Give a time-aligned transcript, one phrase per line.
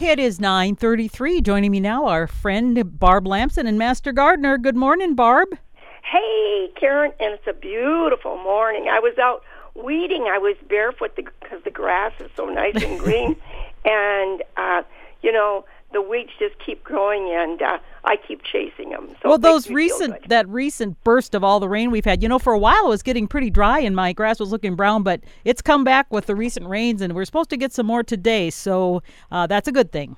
[0.00, 1.40] It is 9:33.
[1.40, 4.58] Joining me now our friend Barb Lamson and Master Gardener.
[4.58, 5.56] Good morning, Barb.
[6.02, 8.88] Hey, Karen, and it's a beautiful morning.
[8.88, 9.44] I was out
[9.74, 10.24] weeding.
[10.24, 13.36] I was barefoot because the grass is so nice and green,
[13.84, 14.82] and uh,
[15.22, 15.64] you know
[15.94, 19.08] the weeds just keep growing, and uh, I keep chasing them.
[19.22, 22.38] So well, those recent that recent burst of all the rain we've had, you know,
[22.38, 25.20] for a while it was getting pretty dry, and my grass was looking brown, but
[25.44, 28.50] it's come back with the recent rains, and we're supposed to get some more today,
[28.50, 30.16] so uh, that's a good thing.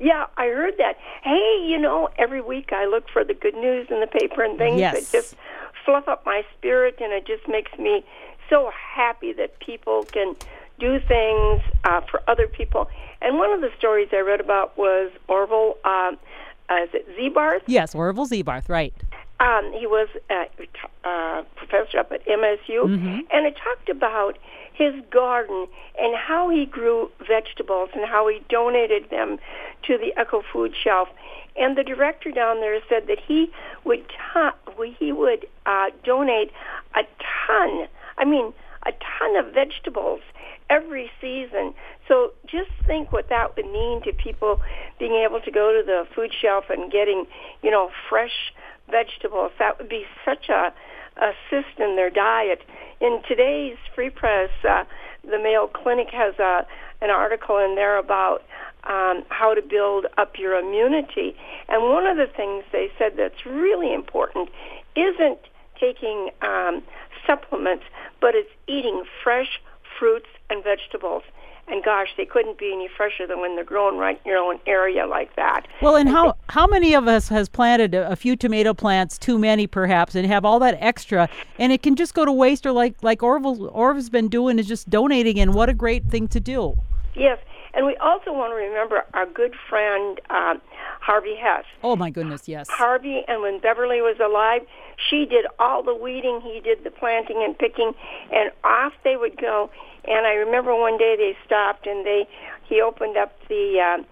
[0.00, 0.96] Yeah, I heard that.
[1.22, 4.58] Hey, you know, every week I look for the good news in the paper and
[4.58, 4.94] things yes.
[4.94, 5.34] that just
[5.84, 8.04] fluff up my spirit, and it just makes me
[8.50, 10.36] so happy that people can
[10.78, 12.88] do things uh, for other people.
[13.20, 16.18] And one of the stories I read about was Orville, um,
[16.70, 17.62] uh, is it Zeebarth?
[17.66, 18.94] Yes, Orville Zeebarth, right.
[19.40, 20.46] Um, he was a
[21.04, 23.20] uh, professor up at MSU, mm-hmm.
[23.30, 24.36] and it talked about
[24.72, 25.66] his garden
[25.98, 29.38] and how he grew vegetables and how he donated them
[29.84, 31.08] to the ECHO Food Shelf.
[31.56, 33.50] And the director down there said that he
[33.84, 36.52] would t- he would uh, donate
[36.94, 37.02] a
[37.46, 37.88] ton.
[38.16, 38.52] I mean,
[38.88, 40.20] a ton of vegetables
[40.70, 41.74] every season.
[42.06, 44.60] So just think what that would mean to people
[44.98, 47.26] being able to go to the food shelf and getting,
[47.62, 48.52] you know, fresh
[48.90, 49.52] vegetables.
[49.58, 50.72] That would be such a
[51.18, 52.62] assist in their diet.
[53.00, 54.84] In today's Free Press, uh,
[55.22, 56.66] the Mayo Clinic has a
[57.00, 58.42] an article in there about
[58.84, 61.36] um, how to build up your immunity.
[61.68, 64.48] And one of the things they said that's really important
[64.96, 65.38] isn't
[65.78, 66.82] taking um,
[67.28, 67.84] supplements,
[68.20, 69.60] but it's eating fresh
[69.98, 71.22] fruits and vegetables.
[71.70, 74.58] And gosh, they couldn't be any fresher than when they're grown right in your own
[74.66, 75.66] area like that.
[75.82, 79.38] Well, and, how how many of us has planted a, a, few tomato plants, too
[79.38, 82.72] many perhaps, and have all that extra, and it can just go to waste, or
[82.72, 85.38] like like Orville Orville's been doing, is just donating.
[85.38, 86.74] And what a great thing to do.
[87.14, 87.38] Yes,
[87.74, 90.62] and we also want to remember our good friend um,
[91.00, 91.64] Harvey Hess.
[91.84, 92.68] Oh my goodness, yes.
[92.70, 94.62] Harvey, and when Beverly was alive,
[95.10, 97.92] she did all the weeding, he did the planting and picking,
[98.32, 99.70] and off they would go.
[100.04, 102.26] And I remember one day they stopped and they
[102.68, 104.02] he opened up the uh,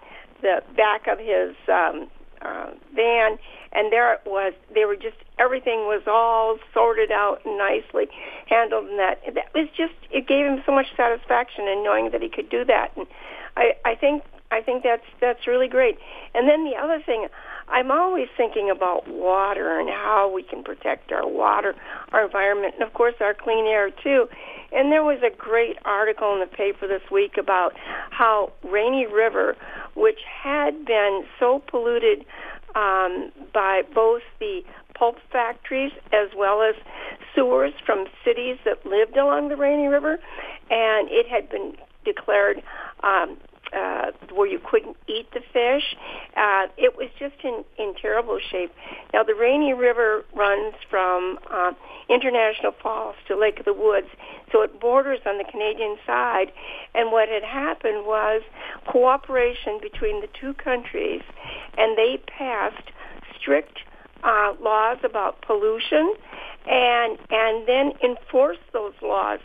[0.43, 2.09] the back of his um,
[2.43, 3.39] uh, van,
[3.73, 4.53] and there it was.
[4.75, 8.09] They were just everything was all sorted out and nicely
[8.47, 12.23] handled, and that that was just it gave him so much satisfaction in knowing that
[12.23, 12.97] he could do that.
[12.97, 13.07] And
[13.57, 15.99] I I think I think that's that's really great.
[16.35, 17.29] And then the other thing,
[17.69, 21.75] I'm always thinking about water and how we can protect our water,
[22.13, 24.29] our environment, and of course our clean air too.
[24.73, 27.73] And there was a great article in the paper this week about
[28.11, 29.57] how Rainy River,
[29.95, 32.25] which had been so polluted
[32.75, 34.61] um, by both the
[34.95, 36.75] pulp factories as well as
[37.35, 40.19] sewers from cities that lived along the Rainy River,
[40.71, 42.63] and it had been declared
[43.03, 43.37] um,
[43.73, 45.97] uh, where you couldn't eat the fish.
[46.37, 48.73] Uh, it was just in, in terrible shape.
[49.13, 51.73] Now, the Rainy River runs from uh,
[52.09, 54.09] International Falls to Lake of the Woods,
[54.53, 56.53] so it borders on the Canadian side.
[56.95, 58.43] And what had happened was
[58.87, 61.23] cooperation between the two countries,
[61.77, 62.91] and they passed
[63.39, 63.79] strict
[64.23, 66.15] uh, laws about pollution
[66.69, 69.39] and and then enforced those laws.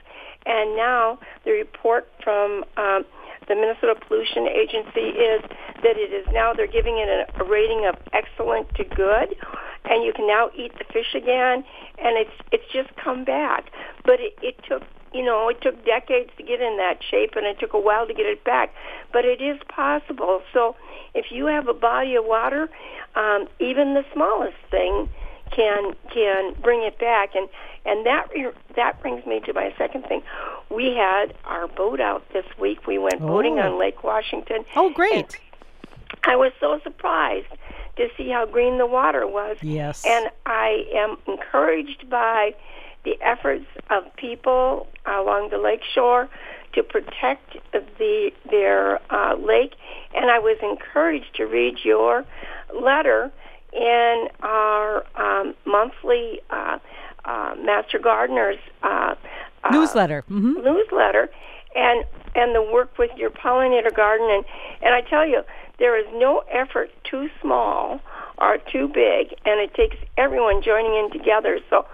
[0.46, 3.06] And now the report from um,
[3.52, 5.44] the Minnesota Pollution Agency is
[5.84, 9.36] that it is now they're giving it a, a rating of excellent to good,
[9.84, 11.66] and you can now eat the fish again,
[12.00, 13.70] and it's it's just come back.
[14.06, 17.46] But it, it took you know it took decades to get in that shape, and
[17.46, 18.74] it took a while to get it back.
[19.12, 20.42] But it is possible.
[20.54, 20.78] So
[21.14, 22.70] if you have a body of water,
[23.16, 25.10] um, even the smallest thing
[25.52, 27.50] can can bring it back and
[27.86, 30.22] and that re- that brings me to my second thing.
[30.70, 32.88] We had our boat out this week.
[32.88, 33.74] We went boating oh.
[33.74, 34.66] on lake washington.
[34.76, 35.40] Oh great.
[36.24, 37.48] I was so surprised
[37.98, 39.58] to see how green the water was.
[39.62, 40.04] Yes.
[40.06, 42.56] And i am encouraged by
[43.04, 46.30] the efforts of people along the lake shore
[46.74, 49.74] to protect the their uh, lake.
[50.14, 52.26] And i was encouraged to read your
[52.80, 53.32] letter
[53.74, 56.78] in our um, monthly uh,
[57.26, 59.16] uh, Master Gardeners uh,
[59.72, 60.24] newsletter.
[60.30, 60.64] Mm-hmm.
[60.64, 61.30] Newsletter,
[61.76, 64.46] and and the work with your pollinator garden, and
[64.82, 65.44] and I tell you,
[65.80, 68.00] there is no effort too small
[68.38, 71.60] or too big, and it takes everyone joining in together.
[71.70, 71.86] So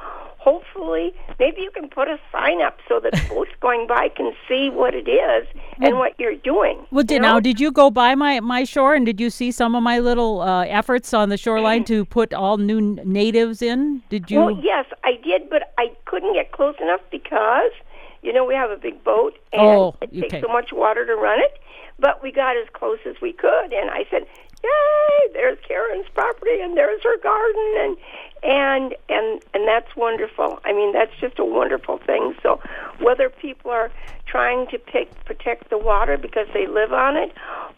[0.48, 4.70] hopefully maybe you can put a sign up so that boats going by can see
[4.70, 5.46] what it is
[5.82, 6.86] and what you're doing.
[6.90, 7.34] Well, did, know?
[7.34, 10.00] now did you go by my my shore and did you see some of my
[10.00, 14.02] little uh, efforts on the shoreline to put all new natives in?
[14.10, 14.40] Did you?
[14.40, 17.74] Well, yes, I did, but I couldn't get close enough because
[18.22, 20.42] you know we have a big boat and oh, it takes okay.
[20.42, 21.60] so much water to run it.
[22.00, 24.24] but we got as close as we could, and I said,
[24.68, 25.34] "Yay!
[25.34, 27.98] There's Karen's property, and there's her garden, and
[28.44, 30.60] and and and that's wonderful.
[30.66, 32.36] I mean, that's just a wonderful thing.
[32.44, 32.60] So,
[33.00, 33.92] whether people are
[34.26, 37.32] trying to pick, protect the water because they live on it,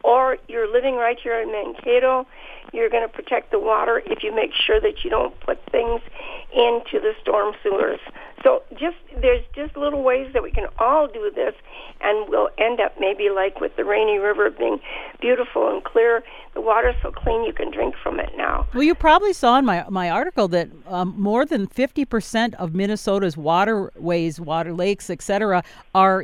[0.03, 2.25] or you're living right here in Mankato,
[2.73, 6.01] you're going to protect the water if you make sure that you don't put things
[6.53, 7.99] into the storm sewers.
[8.43, 11.53] So just there's just little ways that we can all do this,
[12.01, 14.79] and we'll end up maybe like with the Rainy River being
[15.19, 16.23] beautiful and clear.
[16.55, 18.67] The water's so clean you can drink from it now.
[18.73, 22.73] Well, you probably saw in my my article that um, more than fifty percent of
[22.73, 25.63] Minnesota's waterways, water lakes, etc.,
[25.93, 26.23] are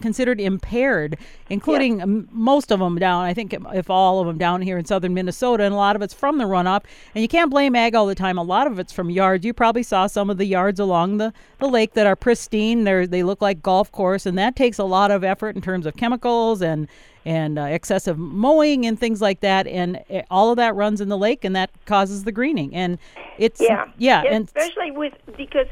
[0.00, 1.16] considered impaired,
[1.48, 2.08] including yes.
[2.30, 3.24] most of them down.
[3.24, 6.02] I think if all of them down here in southern Minnesota, and a lot of
[6.02, 6.82] it's from the runoff.
[7.14, 8.38] And you can't blame ag all the time.
[8.38, 9.44] A lot of it's from yards.
[9.44, 11.32] You probably saw some of the yards along the
[11.62, 12.84] the lake that are pristine.
[12.84, 15.86] They they look like golf course, and that takes a lot of effort in terms
[15.86, 16.88] of chemicals and
[17.24, 19.66] and uh, excessive mowing and things like that.
[19.66, 22.74] And eh, all of that runs in the lake, and that causes the greening.
[22.74, 22.98] And
[23.38, 25.68] it's yeah, yeah, and especially with because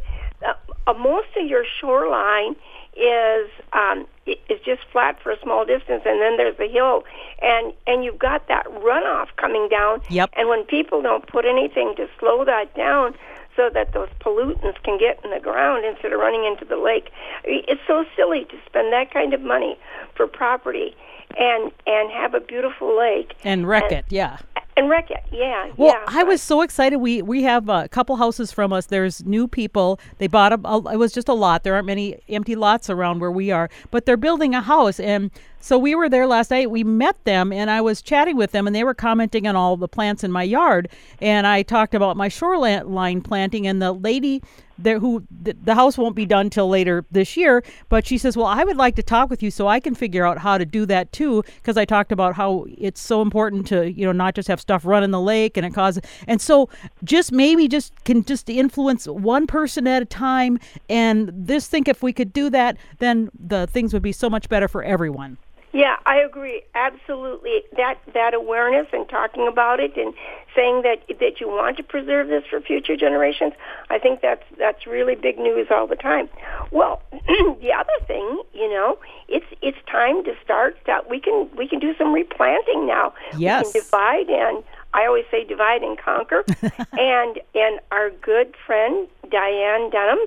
[0.46, 0.54] uh,
[0.86, 2.56] uh, most of your shoreline
[2.96, 7.04] is um, is just flat for a small distance, and then there's the hill,
[7.42, 10.02] and and you've got that runoff coming down.
[10.08, 10.30] Yep.
[10.34, 13.14] And when people don't put anything to slow that down,
[13.60, 17.10] so that those pollutants can get in the ground instead of running into the lake.
[17.44, 19.78] It's so silly to spend that kind of money
[20.16, 20.96] for property
[21.36, 24.04] and and have a beautiful lake and wreck and, it.
[24.08, 24.38] Yeah.
[24.76, 25.70] And wreck it, yeah.
[25.76, 26.98] Well, yeah, I was so excited.
[26.98, 28.86] We we have a couple houses from us.
[28.86, 30.00] There's new people.
[30.16, 30.94] They bought a, a.
[30.94, 31.64] It was just a lot.
[31.64, 35.30] There aren't many empty lots around where we are, but they're building a house, and
[35.60, 36.70] so we were there last night.
[36.70, 39.76] We met them, and I was chatting with them, and they were commenting on all
[39.76, 40.88] the plants in my yard.
[41.20, 44.42] And I talked about my shoreline planting, and the lady
[44.82, 48.46] there who the, house won't be done till later this year but she says well
[48.46, 50.84] i would like to talk with you so i can figure out how to do
[50.84, 54.48] that too because i talked about how it's so important to you know not just
[54.48, 56.68] have stuff run in the lake and it causes and so
[57.04, 60.58] just maybe just can just influence one person at a time
[60.88, 64.48] and this think if we could do that then the things would be so much
[64.48, 65.36] better for everyone
[65.72, 67.62] yeah, I agree absolutely.
[67.76, 70.12] That that awareness and talking about it and
[70.54, 73.52] saying that that you want to preserve this for future generations,
[73.88, 76.28] I think that's that's really big news all the time.
[76.72, 81.68] Well, the other thing, you know, it's it's time to start that we can we
[81.68, 83.14] can do some replanting now.
[83.36, 83.66] Yes.
[83.66, 86.44] We can divide and I always say divide and conquer.
[86.98, 90.18] and and our good friend Diane Denham,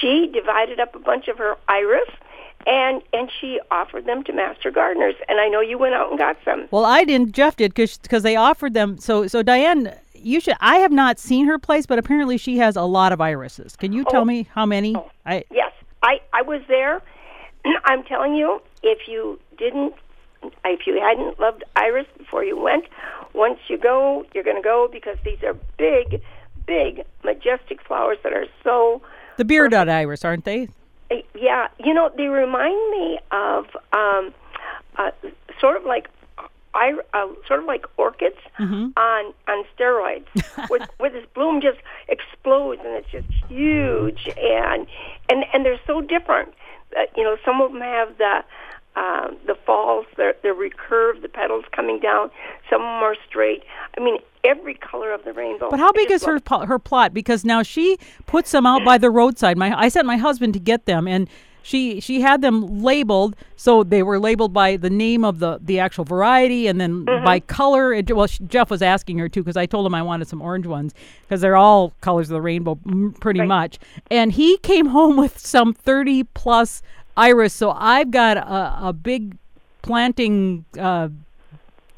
[0.00, 2.08] she divided up a bunch of her iris
[2.66, 5.14] and and she offered them to master gardeners.
[5.28, 6.68] And i know you went out and got some.
[6.70, 7.32] Well i didn't.
[7.32, 8.98] Jeff did because they offered them.
[8.98, 12.76] So so diane you should i have not seen her place but apparently she has
[12.76, 13.76] a lot of irises.
[13.76, 14.26] Can you tell oh.
[14.26, 14.94] me how many?
[14.96, 15.10] Oh.
[15.26, 15.72] I, yes.
[16.02, 17.02] I i was there.
[17.84, 19.94] I'm telling you if you didn't
[20.64, 22.84] if you hadn't loved iris before you went
[23.34, 26.22] once you go you're going to go because these are big
[26.66, 29.02] big majestic flowers that are so
[29.36, 30.68] the bearded iris aren't they
[31.34, 34.32] yeah, you know, they remind me of um,
[34.96, 35.10] uh,
[35.60, 36.08] sort of like
[36.74, 38.90] I uh, sort of like orchids mm-hmm.
[38.96, 40.26] on on steroids,
[40.68, 41.78] where, where this bloom just
[42.08, 44.86] explodes and it's just huge, and
[45.28, 46.54] and and they're so different.
[46.96, 48.44] Uh, you know, some of them have the
[48.96, 52.30] uh, the falls, they're, they're recurved, the petals coming down.
[52.68, 53.62] Some are straight.
[53.96, 55.70] I mean, every color of the rainbow.
[55.70, 57.14] But how big is her her plot?
[57.14, 59.56] Because now she puts them out by the roadside.
[59.56, 61.28] My I sent my husband to get them, and
[61.62, 65.78] she she had them labeled so they were labeled by the name of the the
[65.78, 67.24] actual variety and then mm-hmm.
[67.24, 70.02] by color it, well she, jeff was asking her too because i told him i
[70.02, 72.78] wanted some orange ones because they're all colors of the rainbow
[73.20, 73.48] pretty right.
[73.48, 73.78] much
[74.10, 76.82] and he came home with some 30 plus
[77.20, 79.36] iris so i've got a, a big
[79.82, 81.08] planting uh,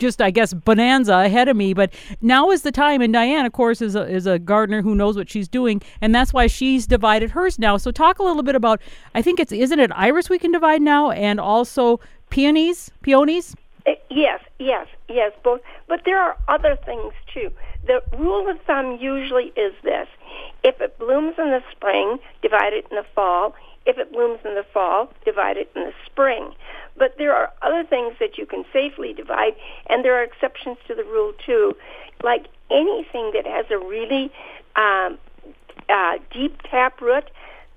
[0.03, 1.73] just I guess bonanza ahead of me.
[1.73, 4.95] But now is the time, and Diane, of course, is a is a gardener who
[4.95, 7.77] knows what she's doing, and that's why she's divided hers now.
[7.79, 8.81] So talk a little bit about.
[9.15, 12.01] I think it's isn't it iris we can divide now, and also
[12.31, 13.55] peonies, peonies.
[13.87, 15.61] Uh, yes, yes, yes, both.
[15.89, 17.51] But there are other things too.
[17.87, 20.09] The rule of thumb usually is this:
[20.65, 23.55] if it blooms in the spring, divide it in the fall.
[23.85, 26.53] If it blooms in the fall, divide it in the spring.
[26.97, 29.55] But there are other things that you can safely divide,
[29.89, 31.77] and there are exceptions to the rule too.
[32.23, 34.31] Like anything that has a really
[34.77, 35.19] um,
[35.89, 37.31] uh, deep tap root,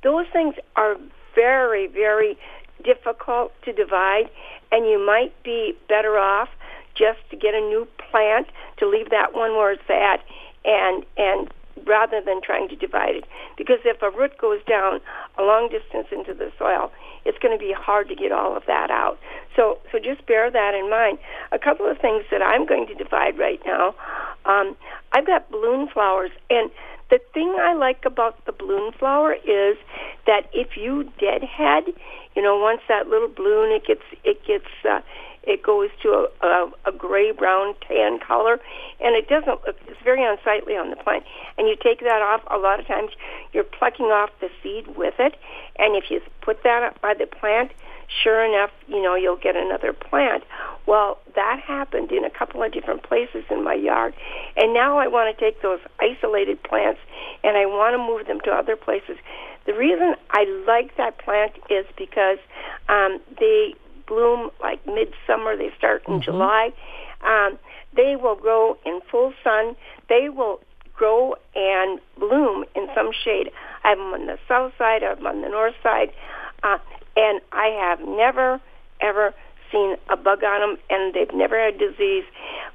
[0.04, 0.96] those things are
[1.34, 2.38] very, very
[2.84, 4.30] difficult to divide,
[4.72, 6.50] and you might be better off
[6.94, 8.48] just to get a new plant
[8.78, 10.22] to leave that one where it's at
[10.64, 11.52] and and
[11.86, 13.26] rather than trying to divide it
[13.58, 15.00] because if a root goes down
[15.38, 16.92] a long distance into the soil
[17.26, 19.18] it's going to be hard to get all of that out.
[19.56, 21.18] So, so just bear that in mind.
[21.52, 23.96] A couple of things that I'm going to divide right now.
[24.46, 24.78] Um,
[25.12, 26.70] I've got balloon flowers, and
[27.10, 29.78] the thing I like about the balloon flower is
[30.28, 31.94] that if you deadhead,
[32.36, 35.02] you know, once that little balloon it gets it gets uh,
[35.46, 38.60] it goes to a, a, a gray brown tan color,
[39.00, 39.78] and it doesn't look.
[39.88, 41.24] It's very unsightly on the plant.
[41.58, 42.42] And you take that off.
[42.52, 43.12] A lot of times,
[43.54, 45.36] you're plucking off the seed with it,
[45.78, 47.72] and if you put that up by the plant,
[48.24, 50.44] sure enough, you know, you'll get another plant.
[50.86, 54.14] Well, that happened in a couple of different places in my yard.
[54.56, 57.00] And now I want to take those isolated plants
[57.44, 59.18] and I want to move them to other places.
[59.66, 62.38] The reason I like that plant is because
[62.88, 63.74] um, they
[64.08, 65.56] bloom like midsummer.
[65.58, 66.24] They start in mm-hmm.
[66.24, 66.74] July.
[67.26, 67.58] Um,
[67.96, 69.76] they will grow in full sun.
[70.10, 70.60] They will
[70.94, 73.52] grow and bloom in some shade.
[73.84, 75.04] I have them on the south side.
[75.04, 76.12] I have them on the north side.
[76.64, 76.78] Uh,
[77.16, 78.60] and I have never,
[79.02, 79.34] ever
[79.72, 82.24] seen a bug on them, and they've never had disease.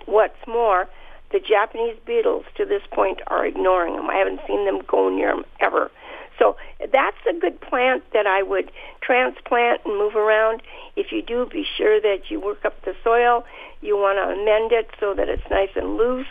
[0.06, 0.88] What's more,
[1.32, 4.10] the Japanese beetles to this point are ignoring them.
[4.10, 5.90] I haven't seen them go near them ever.
[6.40, 6.56] So
[6.92, 10.62] that's a good plant that I would transplant and move around.
[10.96, 13.44] If you do, be sure that you work up the soil.
[13.82, 16.26] You want to amend it so that it's nice and loose,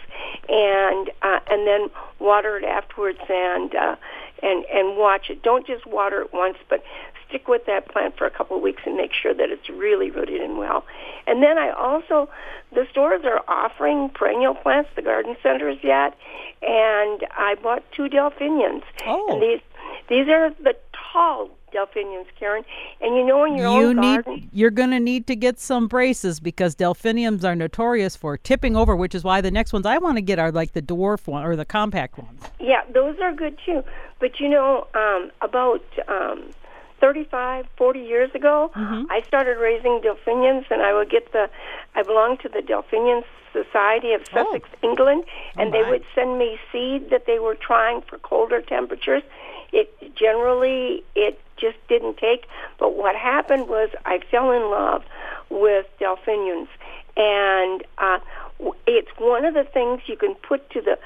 [0.49, 1.89] and uh, and then
[2.19, 3.95] water it afterwards and uh,
[4.41, 5.43] and and watch it.
[5.43, 6.83] Don't just water it once, but
[7.27, 10.09] stick with that plant for a couple of weeks and make sure that it's really
[10.09, 10.83] rooted in well.
[11.27, 12.29] And then I also,
[12.73, 16.17] the stores are offering perennial plants, the garden centers yet,
[16.61, 18.83] and I bought two delphiniums.
[19.05, 19.27] Oh.
[19.29, 19.61] And these
[20.09, 20.75] these are the
[21.13, 22.63] tall delphiniums, Karen.
[23.01, 25.59] And you know in your you own need, garden, you're going to need to get
[25.59, 29.85] some braces because delphiniums are notorious for tipping over, which is why the next ones
[29.85, 32.41] I want to get are like the dwarf one or the compact ones.
[32.59, 33.83] Yeah, those are good too.
[34.19, 36.49] But you know, um, about um,
[36.99, 39.03] 35, 40 years ago, mm-hmm.
[39.09, 41.49] I started raising delphiniums, and I would get the.
[41.95, 43.23] I belonged to the Delphinium
[43.53, 44.45] Society of Oh.
[44.45, 45.23] Sussex, England,
[45.57, 49.23] and Oh, they would send me seed that they were trying for colder temperatures.
[49.71, 52.47] It generally it just didn't take.
[52.79, 55.03] But what happened was I fell in love
[55.49, 56.69] with delphiniums,
[57.17, 58.19] and uh,
[58.87, 60.97] it's one of the things you can put to the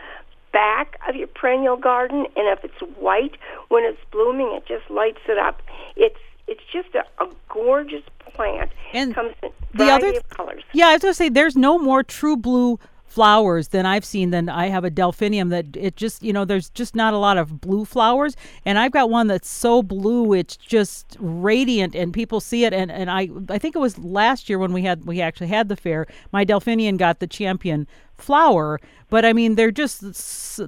[0.52, 3.38] back of your perennial garden, and if it's white
[3.70, 5.62] when it's blooming, it just lights it up.
[5.96, 8.04] It's it's just a, a gorgeous
[8.34, 8.72] plant.
[8.94, 10.64] And comes in the variety other of colors.
[10.74, 12.80] Yeah, I was going to say there's no more true blue
[13.14, 16.70] flowers than I've seen than I have a delphinium that it just, you know, there's
[16.72, 20.58] just not a lot of blue flowers and I've got one that's so blue it's
[20.58, 24.58] just radiant and people see it and and I I think it was last year
[24.58, 28.80] when we had we actually had the fair, my delphinium got the champion flower,
[29.12, 30.02] but I mean they're just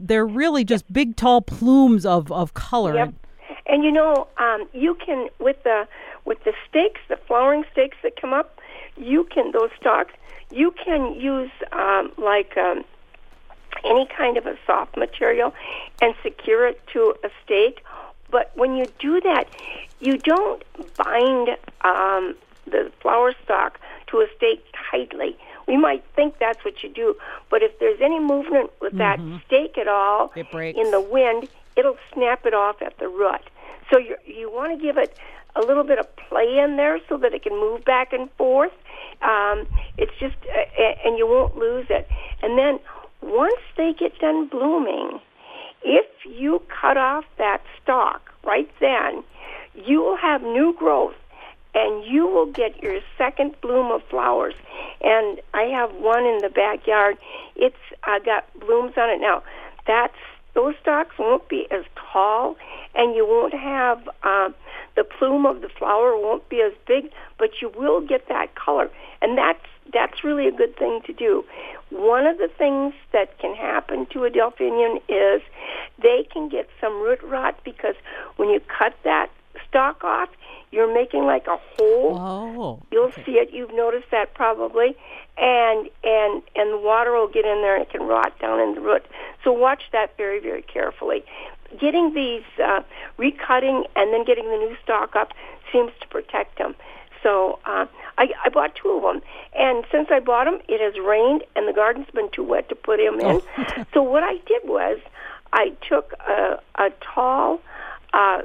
[0.07, 2.95] they're really just big tall plumes of of color.
[2.95, 3.13] Yep.
[3.65, 5.87] And you know, um, you can with the
[6.25, 8.59] with the stakes, the flowering stakes that come up,
[8.97, 10.13] you can those stalks.
[10.55, 12.85] You can use um, like um,
[13.83, 15.53] any kind of a soft material
[16.01, 17.83] and secure it to a stake.
[18.31, 19.45] But when you do that,
[19.99, 20.63] you don't
[20.95, 21.49] bind
[21.81, 22.35] um,
[22.65, 25.37] the flower stalk to a stake tightly.
[25.67, 27.15] We might think that's what you do,
[27.49, 32.45] but if there's any movement with that stake at all in the wind, it'll snap
[32.45, 33.41] it off at the root.
[33.91, 35.17] So you you want to give it
[35.55, 38.73] a little bit of play in there so that it can move back and forth.
[39.25, 39.67] Um,
[39.97, 42.07] it's just, uh, and you won't lose it.
[42.41, 42.79] And then
[43.21, 45.19] once they get done blooming,
[45.83, 49.23] if you cut off that stalk right then,
[49.73, 51.15] you will have new growth
[51.73, 54.55] and you will get your second bloom of flowers.
[55.01, 57.17] And I have one in the backyard.
[57.55, 57.75] It's
[58.07, 59.43] uh, got blooms on it now.
[59.85, 60.15] That's
[60.55, 62.55] those stalks won't be as tall,
[62.95, 64.49] and you won't have uh,
[64.95, 68.89] the plume of the flower won't be as big, but you will get that color,
[69.21, 69.59] and that's
[69.93, 71.43] that's really a good thing to do.
[71.91, 75.41] One of the things that can happen to a delphinium is
[76.01, 77.95] they can get some root rot because
[78.37, 79.29] when you cut that
[79.67, 80.29] stalk off,
[80.71, 82.17] you're making like a hole.
[82.17, 82.81] Oh.
[82.91, 83.51] You'll see it.
[83.53, 84.95] You've noticed that probably,
[85.37, 88.75] and and and the water will get in there and it can rot down in
[88.75, 89.05] the root.
[89.45, 91.23] So watch that very very carefully.
[91.79, 92.81] Getting these uh,
[93.17, 95.31] recutting and then getting the new stalk up
[95.71, 96.75] seems to protect them.
[97.23, 97.85] So uh,
[98.17, 99.21] I, I bought two of them,
[99.55, 102.75] and since I bought them, it has rained and the garden's been too wet to
[102.75, 103.41] put them in.
[103.93, 104.99] so what I did was
[105.53, 107.61] I took a, a tall
[108.13, 108.41] uh,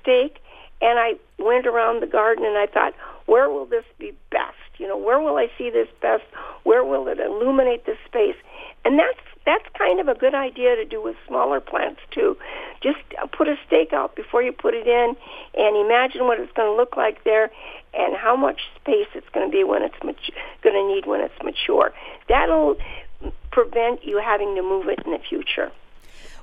[0.00, 0.38] stake
[0.80, 2.94] and I went around the garden and I thought,
[3.26, 4.56] where will this be best?
[4.78, 6.24] You know, where will I see this best?
[6.64, 8.36] Where will it illuminate the space?
[8.84, 12.36] And that's that's kind of a good idea to do with smaller plants too.
[12.82, 12.98] Just
[13.36, 15.16] put a stake out before you put it in,
[15.54, 17.50] and imagine what it's going to look like there,
[17.92, 20.16] and how much space it's going to be when it's mat-
[20.62, 21.92] going to need when it's mature.
[22.28, 22.76] That'll
[23.50, 25.70] prevent you having to move it in the future.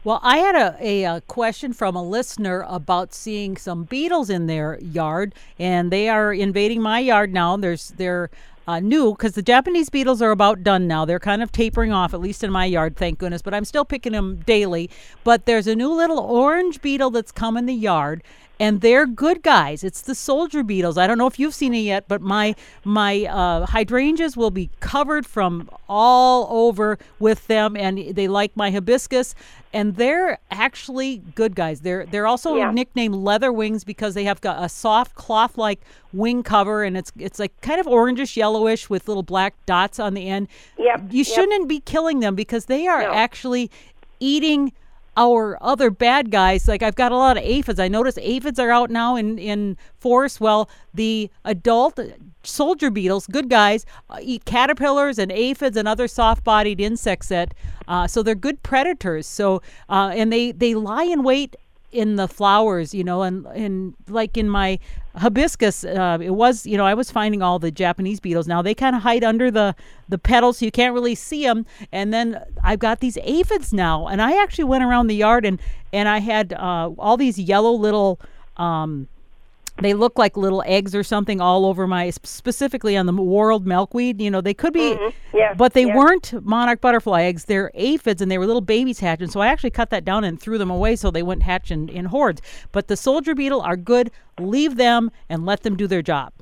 [0.04, 4.48] Well, I had a, a, a, question from a listener about seeing some beetles in
[4.48, 7.56] their yard, and they are invading my yard now.
[7.56, 8.32] There's they're
[8.72, 11.04] uh, new because the Japanese beetles are about done now.
[11.04, 13.42] They're kind of tapering off, at least in my yard, thank goodness.
[13.42, 14.90] But I'm still picking them daily.
[15.26, 18.24] But there's a new little orange beetle that's come in the yard,
[18.62, 19.84] and they're good guys.
[19.84, 20.96] It's the soldier beetles.
[20.96, 24.70] I don't know if you've seen it yet, but my my uh, hydrangeas will be
[24.80, 29.34] covered from all over with them, and they like my hibiscus.
[29.74, 31.82] And they're actually good guys.
[31.82, 32.72] They're they're also Yeah.
[32.72, 35.82] nicknamed leather wings because they have got a soft cloth-like
[36.14, 40.14] wing cover, and it's it's like kind of orangish yellowish with little black dots on
[40.14, 40.50] the end.
[40.78, 41.28] Yep, You yep.
[41.28, 43.12] shouldn't be killing them because they are No.
[43.14, 43.72] actually
[44.20, 44.72] eating
[45.18, 46.68] our other bad guys.
[46.68, 47.80] Like I've got a lot of aphids.
[47.80, 50.40] I notice aphids are out now in in forest.
[50.40, 52.00] Well, the adult
[52.44, 57.28] soldier beetles, good guys, uh, eat caterpillars and aphids and other soft-bodied insects.
[57.28, 57.54] That
[57.88, 59.28] uh, so they're good predators.
[59.28, 61.56] So uh, and they they lie in wait
[61.92, 64.80] in the flowers, you know, and and like in my
[65.16, 68.48] hibiscus, uh, it was, you know, I was finding all the Japanese beetles.
[68.48, 69.76] Now they kind of hide under the
[70.10, 71.66] the petals, so you can't really see them.
[71.92, 75.60] And then I've got these aphids now, and I actually went around the yard and
[75.94, 78.20] and I had uh, all these yellow little.
[78.58, 79.08] Um,
[79.82, 84.22] they look like little eggs or something all over my specifically on the whorled milkweed
[84.22, 84.98] you know they could be
[85.34, 87.46] Yes, but they weren't monarch butterfly eggs.
[87.46, 90.40] They're aphids and they were little babies hatching so i actually cut that down and
[90.40, 92.42] threw them away so they wouldn't hatch in, in hordes.
[92.72, 94.12] But the soldier beetle are good.
[94.40, 96.34] Leave them and let them do their job.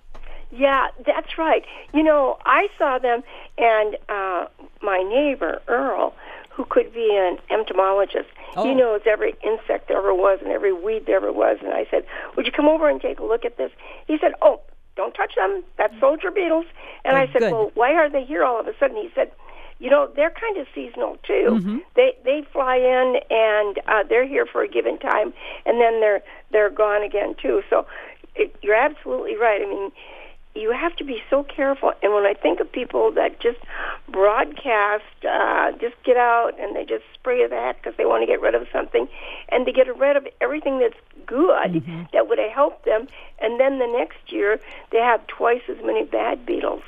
[0.51, 1.63] Yeah, that's right.
[1.93, 3.21] You know, I saw them,
[3.57, 4.45] and uh,
[4.81, 6.15] my neighbor Earl,
[6.59, 8.65] who could be an entomologist, Oh.
[8.65, 11.57] he knows every insect there ever was and every weed there ever was.
[11.63, 12.03] And I said,
[12.35, 13.71] "Would you come over and take a look at this?"
[14.07, 14.59] He said, "Oh,
[14.97, 15.63] don't touch them.
[15.77, 16.65] That's soldier beetles."
[17.05, 17.53] And Oh, I said, good.
[17.53, 19.31] "Well, why are they here all of a sudden?" He said.
[19.81, 21.51] You know they're kind of seasonal too.
[21.51, 21.77] Mm-hmm.
[21.95, 25.31] They they fly in and uh, they're here for a given time,
[25.65, 27.63] and then they're they're gone again too.
[27.69, 27.85] So
[28.35, 29.61] it, you're absolutely right.
[29.61, 29.89] I mean,
[30.59, 31.93] you have to be so careful.
[32.03, 33.59] And when I think of people that just
[34.07, 38.41] broadcast, uh, just get out and they just spray heck because they want to get
[38.41, 39.07] rid of something,
[39.49, 42.03] and they get rid of everything that's good Mm-hmm.
[42.13, 43.07] that would have helped them,
[43.39, 44.59] and then the next year
[44.91, 46.81] they have twice as many bad beetles.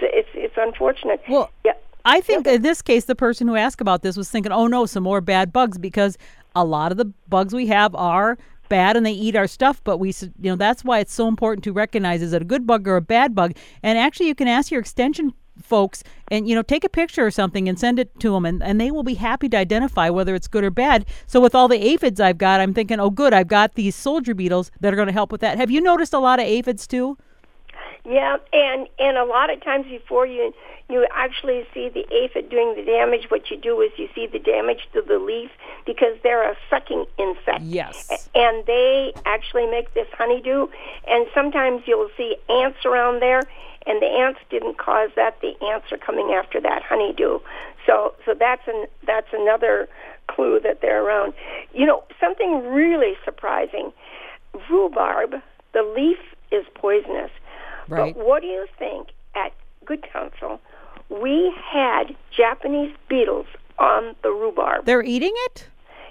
[0.00, 1.22] So it's it's unfortunate.
[1.28, 1.72] Well, yeah.
[2.04, 4.86] I think in this case, the person who asked about this was thinking, oh no,
[4.86, 6.18] some more bad bugs because
[6.54, 8.36] a lot of the bugs we have are
[8.68, 9.82] bad and they eat our stuff.
[9.84, 12.66] But we, you know, that's why it's so important to recognize is it a good
[12.66, 13.56] bug or a bad bug?
[13.82, 17.30] And actually, you can ask your extension folks and you know take a picture or
[17.30, 20.34] something and send it to them and, and they will be happy to identify whether
[20.34, 23.32] it's good or bad so with all the aphids i've got i'm thinking oh good
[23.32, 26.12] i've got these soldier beetles that are going to help with that have you noticed
[26.12, 27.16] a lot of aphids too
[28.06, 30.52] Yeah, and and a lot of times before you
[30.90, 34.38] you actually see the aphid doing the damage, what you do is you see the
[34.38, 35.50] damage to the leaf
[35.86, 37.62] because they're a sucking insect.
[37.62, 40.66] yes And they actually make this honeydew,
[41.08, 43.40] and sometimes you'll see ants around there,
[43.86, 45.40] and the ants didn't cause that.
[45.40, 47.38] The ants are coming after that honeydew.
[47.86, 49.88] So so that's an that's another
[50.26, 51.32] clue that they're around.
[51.72, 53.92] You know, something really surprising.
[54.68, 55.36] Rhubarb,
[55.72, 56.18] the leaf
[56.52, 57.30] is poisonous.
[57.88, 58.14] Right.
[58.16, 59.52] But what do you think at
[59.84, 60.60] Good Counsel?
[61.08, 63.46] We had Japanese beetles
[63.78, 64.86] on the rhubarb.
[64.86, 65.68] they're eating it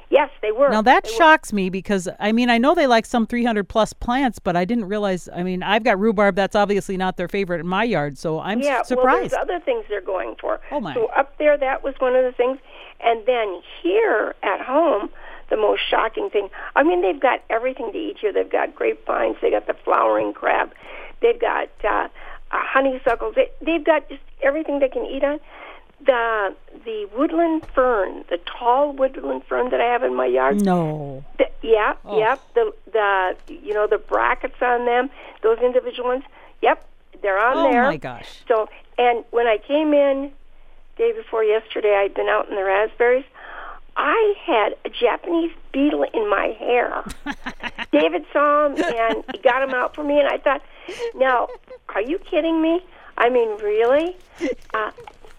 [0.10, 0.70] yes, they were.
[0.70, 3.68] Now that They were- shocks me because I mean I know they like some 300
[3.68, 5.28] plus plants, but I didn't realize.
[5.34, 6.36] I mean I've got rhubarb.
[6.36, 9.32] That's obviously not their favorite in my yard, so I'm s- yeah, well, surprised.
[9.32, 10.60] there's other things they're going for.
[10.72, 10.94] Oh, my.
[10.94, 12.60] So up there, that was one of the things,
[13.00, 15.10] and then here at home,
[15.50, 16.50] the most shocking thing.
[16.76, 18.32] I mean, they've got everything to eat here.
[18.32, 19.38] They've got grapevines.
[19.42, 20.74] They got the flowering crab.
[21.24, 22.08] They've got uh, uh,
[22.52, 23.34] honeysuckles.
[23.36, 25.40] They, they've got just everything they can eat on.
[26.06, 30.62] The the woodland fern, the tall woodland fern that I have in my yard.
[30.64, 32.20] no, The, yeah, Oh.
[32.20, 32.42] yep.
[32.54, 35.10] The the you know the brackets on them,
[35.42, 36.24] those individual ones.
[36.62, 36.86] Yep,
[37.22, 37.86] they're on oh there.
[37.86, 40.32] Oh my gosh, So, and when I came in
[40.98, 43.26] day before yesterday, I'd been out in the raspberries.
[43.96, 47.04] I had a Japanese beetle in my hair.
[47.92, 50.62] David saw him and he got him out for me, and I thought,
[51.16, 51.48] now,
[51.90, 52.82] are you kidding me?
[53.18, 54.16] I mean, really?
[54.74, 54.92] Uh,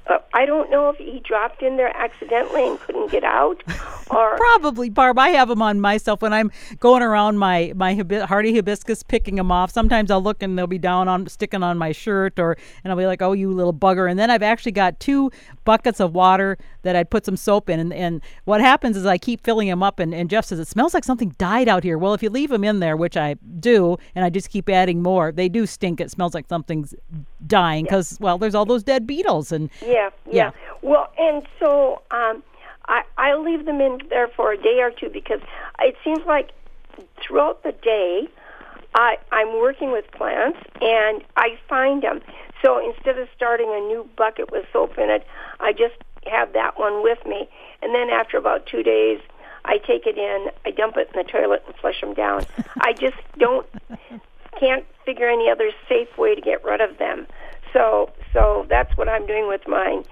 [0.07, 3.63] uh, I don't know if he dropped in there accidentally and couldn't get out,
[4.11, 5.19] Or Probably, Barb.
[5.19, 9.37] I have them on myself when I'm going around my my hibi- hardy hibiscus, picking
[9.37, 9.71] them off.
[9.71, 12.99] Sometimes I'll look and they'll be down on sticking on my shirt, or and I'll
[12.99, 15.31] be like, "Oh, you little bugger!" And then I've actually got two
[15.65, 19.17] buckets of water that I'd put some soap in, and, and what happens is I
[19.17, 21.97] keep filling them up, and, and Jeff says it smells like something died out here.
[21.97, 25.03] Well, if you leave them in there, which I do, and I just keep adding
[25.03, 25.99] more, they do stink.
[26.01, 26.95] It smells like something's
[27.47, 30.11] dying because well, there's all those dead beetles, and Yeah, yeah.
[30.31, 30.51] Yeah.
[30.83, 32.43] Well, and so um,
[32.87, 35.41] I I leave them in there for a day or two because
[35.81, 36.51] it seems like
[37.23, 38.29] throughout the day
[38.95, 42.21] I I'm working with plants and I find them.
[42.63, 45.27] So instead of starting a new bucket with soap in it,
[45.61, 45.97] I just
[46.31, 47.49] have that one with me,
[47.83, 49.21] and then after about two days.
[49.67, 52.45] I take it in, I dump it in the toilet and flush them down.
[52.83, 53.67] I just don't
[54.59, 57.27] can't figure any other safe way to get rid of them.
[57.75, 60.05] So so that's what I'm doing with mine.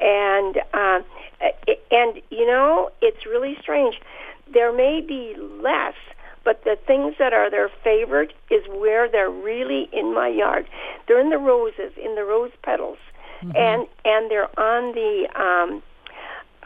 [0.00, 1.04] And um,
[1.40, 3.98] a- and you know it's really strange.
[4.52, 5.94] There may be less,
[6.44, 10.68] but the things that are their favorite is where they're really in my yard.
[11.08, 12.98] They're in the roses, in the rose petals,
[13.56, 15.82] and and they're on the um,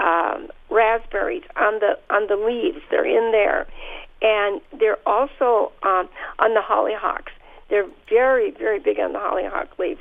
[0.05, 2.83] um, raspberries on the on the leaves.
[2.91, 3.67] They're in there,
[4.23, 6.09] and they're also um,
[6.39, 7.33] on the hollyhocks.
[7.71, 10.01] They're very very big on the hollyhock leaves.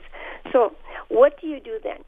[0.51, 0.73] So
[1.09, 1.99] what do you do then?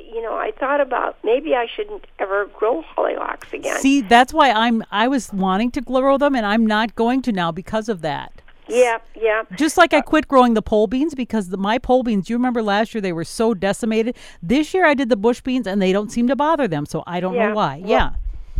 [0.00, 3.78] You know, I thought about maybe I shouldn't ever grow hollyhocks again.
[3.80, 7.32] see, that's why I'm I was wanting to grow them, and I'm not going to
[7.32, 8.32] now because of that.
[8.68, 9.42] yeah, yeah.
[9.56, 12.62] Just like I quit growing the pole beans because the, my pole beans, you remember
[12.62, 14.14] last year they were so decimated.
[14.42, 17.02] This year I did the bush beans and they don't seem to bother them, so
[17.06, 17.48] I don't Yeah.
[17.48, 17.80] know why.
[17.82, 18.10] Well, yeah.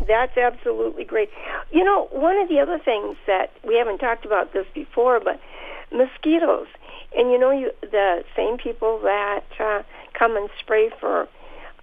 [0.06, 1.28] That's absolutely great.
[1.72, 5.40] You know, one of the other things that we haven't talked about this before, but
[5.92, 6.66] mosquitoes.
[7.16, 9.82] And you know, you the same people that uh,
[10.14, 11.28] come and spray for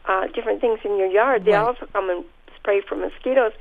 [0.08, 1.66] uh, different things in your yard, they Right.
[1.66, 2.24] also come and
[2.56, 3.54] spray for mosquitoes.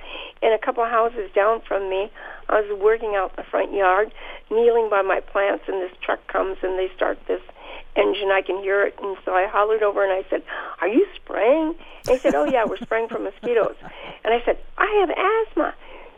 [0.42, 2.11] In a couple houses down from me,
[2.48, 4.12] I was working out in the front yard,
[4.50, 7.40] kneeling by my plants, and this truck comes and they start this
[7.96, 8.30] engine.
[8.30, 10.42] I can hear it, and so I hollered over and I said,
[10.80, 11.74] "Are you spraying?"
[12.07, 13.76] And he said, "Oh yeah, we're spraying for mosquitoes."
[14.24, 15.74] And I said, "I have asthma."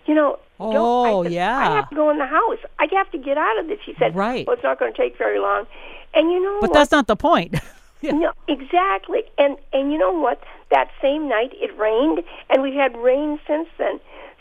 [0.07, 1.59] You know, don't, Oh, I said, yeah.
[1.59, 2.59] I have to go in the house.
[2.79, 3.79] I have to get out of this.
[3.85, 4.47] He said, Right.
[4.47, 5.67] Well, it's not going to take very long.
[6.15, 6.75] And you know But what?
[6.75, 7.57] that's not the point.
[8.03, 8.13] Yeah.
[8.13, 9.23] No, exactly.
[9.39, 10.43] And and you know what?
[10.71, 14.01] That same night it rained, and we've had rain since then.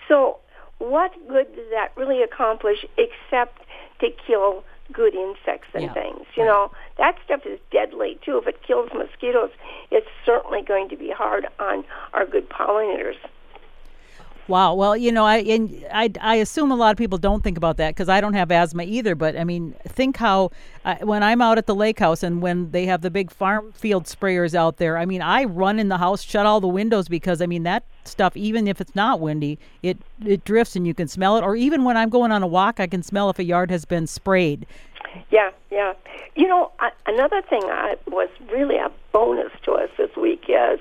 [0.09, 0.37] So
[0.79, 3.61] what good does that really accomplish except
[4.01, 6.25] to kill good insects and Yeah, things?
[6.35, 6.49] You right.
[6.49, 8.37] know, that stuff is deadly too.
[8.39, 9.51] If it kills mosquitoes,
[9.89, 13.15] it's certainly going to be hard on our good pollinators.
[14.47, 14.75] Wow.
[14.75, 15.37] Well, you know, I
[15.91, 18.51] I, I assume a lot of people don't think about that because I don't have
[18.51, 19.15] asthma either.
[19.15, 20.51] But I mean, think how
[21.01, 24.05] when I'm out at the lake house and when they have the big farm field
[24.05, 24.97] sprayers out there.
[24.97, 27.83] I mean, I run in the house, shut all the windows because I mean that
[28.03, 28.37] stuff.
[28.37, 31.43] Even if it's not windy, it it drifts and you can smell it.
[31.43, 33.85] Or even when I'm going on a walk, I can smell if a yard has
[33.85, 34.67] been sprayed.
[35.31, 35.93] Yeah, yeah.
[36.35, 40.79] You know, uh, another thing I, was really a bonus to us this week is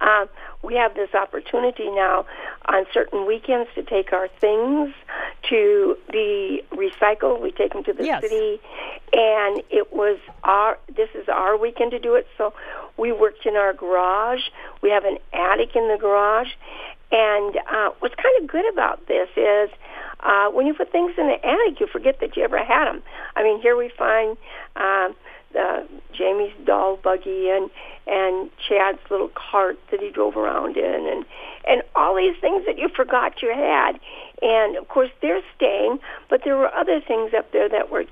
[0.00, 0.26] uh,
[0.64, 2.26] we have this opportunity now
[2.66, 4.94] on certain weekends to take our things
[5.50, 7.40] to be recycled.
[7.42, 8.22] We take them to the Yes.
[8.22, 8.60] city,
[9.12, 10.78] and it was our.
[10.94, 12.26] This is our weekend to do it.
[12.38, 12.54] So
[12.96, 14.42] we worked in our garage.
[14.82, 16.48] We have an attic in the garage,
[17.12, 19.70] and uh, what's kind of good about this is
[20.20, 23.02] uh, when you put things in the attic, you forget that you ever had them.
[23.36, 24.36] I mean, here we find
[24.76, 25.14] um,
[25.52, 27.70] the Jamie's doll buggy and
[28.06, 31.24] and Chad's little cart that he drove around in, and
[31.66, 33.98] and all these things that you forgot you had.
[34.42, 38.04] And of course, they're staying, but there were other things up there that were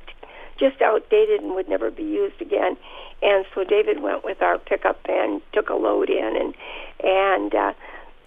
[0.59, 2.77] just outdated and would never be used again.
[3.23, 6.55] And so David went with our pickup and took a load in, and
[7.05, 7.73] and uh,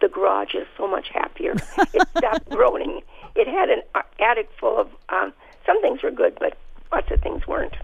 [0.01, 1.56] the garage is so much happier.
[1.93, 3.01] it stopped groaning.
[3.36, 3.82] It had an
[4.19, 5.34] attic full of um,
[5.65, 6.58] some things were good, but
[6.91, 7.75] lots of things weren't.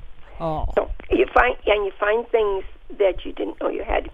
[0.42, 2.64] Oh, So you find and you find things
[3.00, 4.10] that you didn't know you had.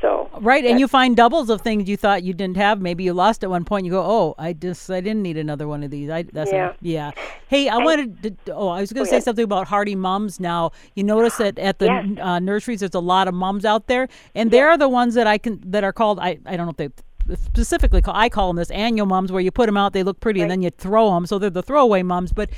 [0.00, 0.64] So right.
[0.64, 2.80] And you find doubles of things you thought you didn't have.
[2.80, 3.84] Maybe you lost at one point.
[3.86, 6.10] You go, oh, I just I didn't need another one of these.
[6.10, 6.72] I that's Yeah.
[6.80, 7.10] yeah.
[7.46, 8.52] Hey, I wanted to.
[8.52, 9.24] Oh, I was going Go to say ahead.
[9.24, 10.40] something about hardy mums.
[10.40, 12.18] Now you notice that at the Yes.
[12.20, 15.38] uh, nurseries, there's a lot of mums out there, and they're the ones that I
[15.38, 16.18] can that are called.
[16.18, 18.14] I I don't know if they specifically call.
[18.16, 20.50] I call them this annual mums, where you put them out, they look pretty, and
[20.50, 21.26] then you throw them.
[21.26, 22.50] So they're the throwaway mums, but.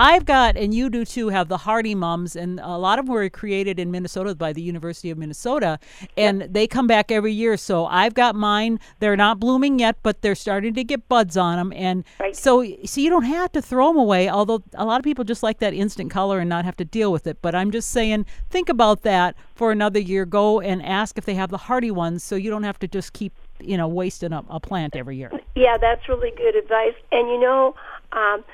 [0.00, 3.14] I've got, and you do too, have the hardy mums, and a lot of them
[3.16, 5.80] were created in Minnesota by the University of Minnesota,
[6.16, 7.56] and they come back every year.
[7.56, 8.78] So I've got mine.
[9.00, 12.36] They're not blooming yet, but they're starting to get buds on them, and Right.
[12.36, 14.28] so so you don't have to throw them away.
[14.28, 17.10] Although a lot of people just like that instant color and not have to deal
[17.10, 17.42] with it.
[17.42, 20.24] But I'm just saying, think about that for another year.
[20.24, 23.14] Go and ask if they have the hardy ones, so you don't have to just
[23.14, 25.32] keep you know wasting a, a plant every year.
[25.56, 26.94] Yeah, that's really good advice.
[27.10, 27.74] And you know,
[28.12, 28.44] um,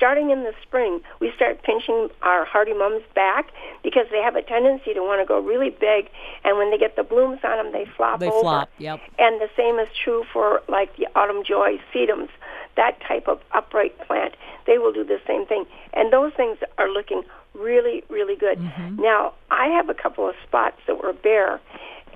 [0.00, 3.52] starting in the spring, we start pinching our hardy mums back
[3.84, 6.08] because they have a tendency to want to go really big,
[6.42, 8.40] and when they get the blooms on them, they flop They over.
[8.40, 8.98] flop, yep.
[9.18, 12.30] And the same is true for like the autumn joy sedums,
[12.76, 14.36] that type of upright plant.
[14.66, 18.58] They will do the same thing, and those things are looking really, really good.
[18.58, 19.02] Mm-hmm.
[19.02, 21.60] Now, I have a couple of spots that were bare,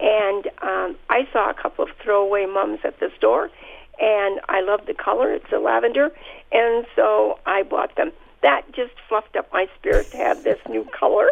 [0.00, 3.50] and um, I saw a couple of throwaway mums at the store,
[4.00, 5.32] and I love the color.
[5.32, 6.10] It's a lavender,
[6.52, 8.12] and so I bought them.
[8.42, 11.30] That just fluffed up my spirit to have this new color.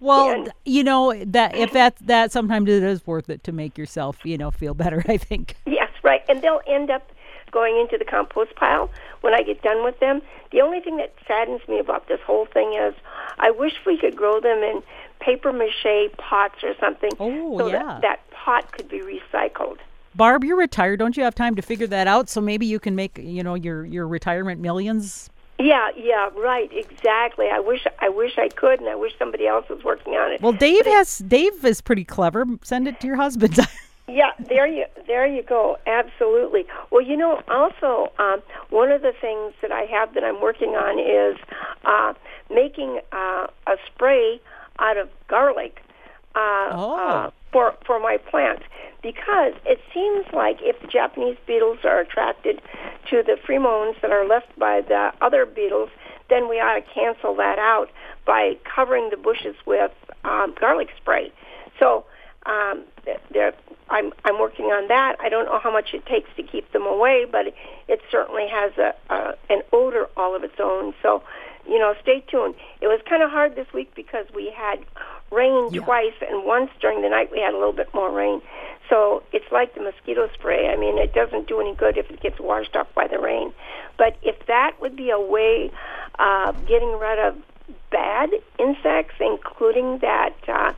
[0.00, 3.78] Well, And- you know that if that that sometimes it is worth it to make
[3.78, 5.04] yourself you know feel better.
[5.08, 5.54] I think.
[5.66, 6.22] Yes, right.
[6.28, 7.08] And they'll end up
[7.52, 10.20] going into the compost pile when I get done with them.
[10.50, 12.94] The only thing that saddens me about this whole thing is
[13.38, 14.82] I wish we could grow them in
[15.20, 17.78] paper mache pots or something Oh, so yeah.
[17.84, 19.78] that that pot could be recycled.
[20.16, 20.98] Barb, you're retired.
[20.98, 22.28] Don't you have time to figure that out?
[22.28, 25.30] So maybe you can make you know your your retirement millions.
[25.58, 27.46] Yeah, yeah, right, exactly.
[27.50, 30.42] I wish I wish I could and I wish somebody else was working on it.
[30.42, 32.44] Well, Dave has Dave is pretty clever.
[32.62, 33.58] Send it to your husband.
[34.08, 35.78] Yeah, there you there you go.
[35.84, 36.64] Absolutely.
[36.92, 40.76] Well, you know, also um, one of the things that I have that I'm working
[40.76, 41.36] on is
[41.84, 42.14] uh,
[42.48, 44.40] making uh, a spray
[44.78, 45.80] out of garlic
[46.36, 46.94] uh, Oh.
[46.96, 48.64] uh, for for my plants
[49.02, 52.60] because it seems like if the Japanese beetles are attracted
[53.08, 55.88] to the pheromones that are left by the other beetles,
[56.28, 57.88] then we ought to cancel that out
[58.26, 59.92] by covering the bushes with
[60.24, 61.32] um, garlic spray.
[61.78, 62.04] So
[62.44, 62.84] um,
[63.32, 63.54] there,
[63.88, 65.16] I'm I'm working on that.
[65.18, 67.46] I don't know how much it takes to keep them away, but
[67.88, 70.92] it certainly has a, a an odor all of its own.
[71.02, 71.22] So,
[71.66, 72.54] you know, stay tuned.
[72.82, 74.84] It was kind of hard this week because we had
[75.30, 75.82] rain Yeah.
[75.82, 78.40] twice, and once during the night we had a little bit more rain.
[78.88, 80.68] So it's like the mosquito spray.
[80.68, 83.52] I mean, it doesn't do any good if it gets washed off by the rain.
[83.98, 85.70] But if that would be a way
[86.18, 87.36] of getting rid of
[87.90, 90.72] bad insects, including that uh,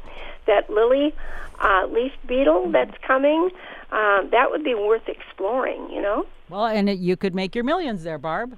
[0.46, 1.14] that lily
[1.60, 3.50] uh, leaf beetle that's coming,
[3.92, 5.90] um, that would be worth exploring.
[5.90, 6.26] You know.
[6.48, 8.56] well, and it, you could make your millions there, Barb.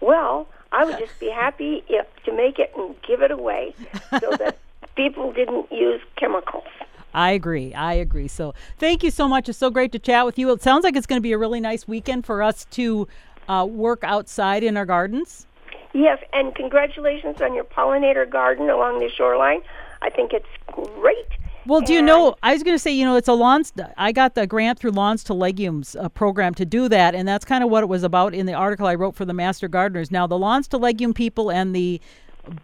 [0.00, 3.74] Well, I would just be happy if to make it and give it away
[4.20, 4.58] so that
[4.96, 6.64] people didn't use chemicals.
[7.12, 7.74] I agree.
[7.74, 8.28] I agree.
[8.28, 9.48] So thank you so much.
[9.48, 10.50] It's so great to chat with you.
[10.52, 13.08] It sounds like it's going to be a really nice weekend for us to
[13.48, 15.46] uh, work outside in our gardens.
[15.92, 19.62] Yes, and congratulations on your pollinator garden along the shoreline.
[20.02, 21.26] I think it's great.
[21.66, 22.36] Well, do you know?
[22.42, 23.72] I was going to say, you know, it's a lawns.
[23.98, 27.44] I got the grant through Lawns to Legumes uh, program to do that, and that's
[27.44, 30.10] kind of what it was about in the article I wrote for the Master Gardeners.
[30.10, 32.00] Now, the Lawns to Legume people and the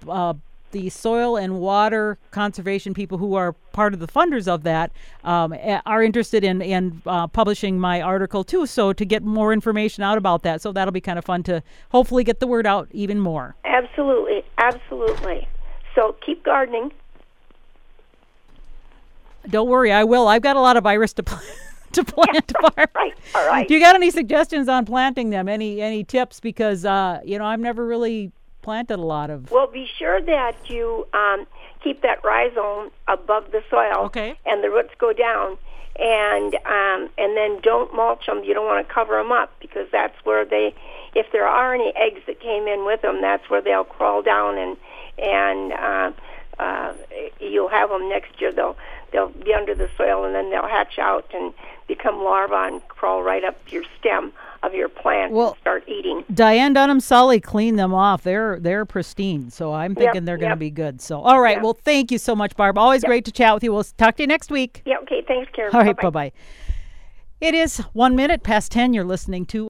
[0.09, 0.35] uh,
[0.77, 4.93] the soil and water conservation people who are part of the funders of that
[5.25, 5.55] um,
[5.87, 8.67] are interested in in uh, publishing my article too.
[8.67, 11.63] So to get more information out about that, so that'll be kind of fun to
[11.93, 13.57] hopefully get the word out even more.
[13.65, 15.49] Absolutely, absolutely.
[15.95, 16.93] So keep gardening.
[19.49, 20.29] Don't worry, I will.
[20.29, 21.47] I've got a lot of iris to plant.
[21.93, 22.53] to plant.
[22.53, 22.91] Barb.
[22.95, 23.67] Right, all right.
[23.67, 25.49] Do you got any suggestions on planting them?
[25.49, 26.39] Any any tips?
[26.39, 28.33] Because uh, you know I've never really
[28.67, 29.51] planted a lot of.
[29.53, 31.47] Well, be sure that you um,
[31.85, 34.37] keep that rhizome above the soil, Okay.
[34.45, 35.57] and the roots go down,
[35.99, 38.43] and um, and then don't mulch them.
[38.43, 40.75] You don't want to cover them up because that's where they,
[41.15, 44.59] if there are any eggs that came in with them, that's where they'll crawl down
[44.59, 44.77] and
[45.17, 46.11] and uh,
[46.59, 46.93] uh,
[47.41, 48.51] you'll have them next year.
[48.51, 48.77] They'll
[49.13, 51.53] they'll be under the soil and then they'll hatch out and
[51.87, 56.25] become larvae and crawl right up your stem of your plant Well- and start eating.
[56.33, 58.23] Diane Dunham Sully cleaned them off.
[58.23, 59.51] They're they're pristine.
[59.51, 60.59] So I'm thinking they're going to yep.
[60.59, 61.01] be good.
[61.01, 61.59] So all right.
[61.59, 61.63] Yeah.
[61.63, 62.77] Well, thank you so much, Barb.
[62.79, 63.73] Always great to chat with you.
[63.73, 64.83] We'll talk to you next week.
[64.85, 64.99] Yeah.
[65.03, 65.23] Okay.
[65.27, 65.75] Thanks, Karen.
[65.75, 65.97] All right.
[65.97, 66.33] Bye bye.
[67.41, 68.95] It is one minute past ten.
[68.95, 69.65] You're listening to